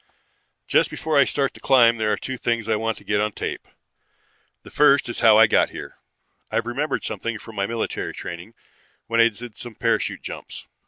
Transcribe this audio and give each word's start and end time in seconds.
"Just 0.65 0.89
before 0.89 1.15
I 1.19 1.25
start 1.25 1.53
the 1.53 1.59
climb 1.59 1.99
there 1.99 2.11
are 2.11 2.17
two 2.17 2.35
things 2.39 2.67
I 2.67 2.75
want 2.75 2.97
to 2.97 3.03
get 3.03 3.21
on 3.21 3.33
tape. 3.33 3.67
The 4.63 4.71
first 4.71 5.07
is 5.07 5.19
how 5.19 5.37
I 5.37 5.45
got 5.45 5.69
here. 5.69 5.99
I've 6.49 6.65
remembered 6.65 7.03
something 7.03 7.37
from 7.37 7.55
my 7.55 7.67
military 7.67 8.15
training, 8.15 8.55
when 9.05 9.19
I 9.21 9.27
did 9.27 9.59
some 9.59 9.75
parachute 9.75 10.23
jumps. 10.23 10.65